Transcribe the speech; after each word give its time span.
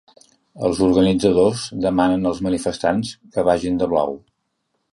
Els 0.69 0.79
organitzadors 0.85 1.65
demanen 1.85 2.25
als 2.31 2.41
manifestants 2.47 3.13
que 3.37 3.45
vagin 3.51 3.81
de 3.83 3.93
blau. 3.93 4.21